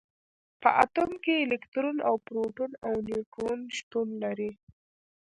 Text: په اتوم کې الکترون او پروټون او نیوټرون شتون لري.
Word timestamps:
په 0.61 0.69
اتوم 0.83 1.11
کې 1.23 1.35
الکترون 1.45 1.97
او 2.07 2.15
پروټون 2.25 2.71
او 2.85 2.93
نیوټرون 3.05 3.59
شتون 3.77 4.07
لري. 4.23 4.51